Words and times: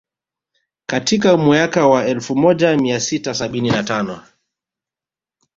Katika 0.85 1.37
mweaka 1.37 1.87
wa 1.87 2.05
elfu 2.05 2.35
moja 2.35 2.77
mia 2.77 2.99
sita 2.99 3.33
sabini 3.33 3.69
na 3.69 3.83
tano 3.83 4.23